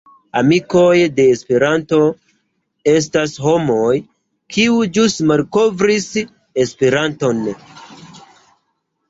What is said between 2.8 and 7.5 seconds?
estas homoj, kiuj ĵus malkovris Esperanton.